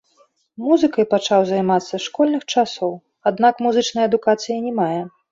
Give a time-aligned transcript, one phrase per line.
[0.67, 2.93] Музыкай пачаў займацца з школьных часоў,
[3.33, 5.01] аднак музычнай адукацыі не мае.